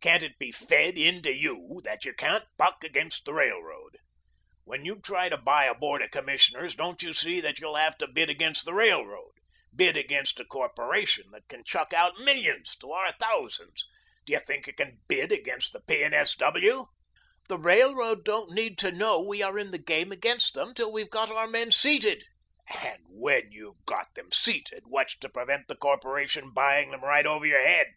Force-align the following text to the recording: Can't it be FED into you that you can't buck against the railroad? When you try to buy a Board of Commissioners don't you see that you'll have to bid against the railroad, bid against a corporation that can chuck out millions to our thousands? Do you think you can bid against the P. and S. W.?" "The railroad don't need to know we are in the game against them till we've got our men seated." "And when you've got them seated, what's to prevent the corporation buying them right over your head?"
Can't 0.00 0.24
it 0.24 0.36
be 0.40 0.50
FED 0.50 0.98
into 0.98 1.32
you 1.32 1.80
that 1.84 2.04
you 2.04 2.12
can't 2.12 2.42
buck 2.56 2.82
against 2.82 3.24
the 3.24 3.32
railroad? 3.32 3.98
When 4.64 4.84
you 4.84 5.00
try 5.00 5.28
to 5.28 5.36
buy 5.38 5.66
a 5.66 5.74
Board 5.76 6.02
of 6.02 6.10
Commissioners 6.10 6.74
don't 6.74 7.00
you 7.00 7.12
see 7.12 7.40
that 7.40 7.60
you'll 7.60 7.76
have 7.76 7.96
to 7.98 8.08
bid 8.08 8.28
against 8.28 8.64
the 8.64 8.74
railroad, 8.74 9.30
bid 9.72 9.96
against 9.96 10.40
a 10.40 10.44
corporation 10.44 11.26
that 11.30 11.46
can 11.46 11.62
chuck 11.62 11.92
out 11.92 12.18
millions 12.18 12.74
to 12.80 12.90
our 12.90 13.12
thousands? 13.20 13.86
Do 14.26 14.32
you 14.32 14.40
think 14.40 14.66
you 14.66 14.72
can 14.72 14.98
bid 15.06 15.30
against 15.30 15.72
the 15.72 15.80
P. 15.80 16.02
and 16.02 16.12
S. 16.12 16.34
W.?" 16.34 16.86
"The 17.48 17.58
railroad 17.58 18.24
don't 18.24 18.50
need 18.50 18.78
to 18.78 18.90
know 18.90 19.22
we 19.22 19.42
are 19.44 19.60
in 19.60 19.70
the 19.70 19.78
game 19.78 20.10
against 20.10 20.54
them 20.54 20.74
till 20.74 20.90
we've 20.90 21.08
got 21.08 21.30
our 21.30 21.46
men 21.46 21.70
seated." 21.70 22.24
"And 22.82 23.04
when 23.06 23.52
you've 23.52 23.84
got 23.86 24.12
them 24.16 24.32
seated, 24.32 24.88
what's 24.88 25.16
to 25.18 25.28
prevent 25.28 25.68
the 25.68 25.76
corporation 25.76 26.52
buying 26.52 26.90
them 26.90 27.04
right 27.04 27.24
over 27.28 27.46
your 27.46 27.64
head?" 27.64 27.92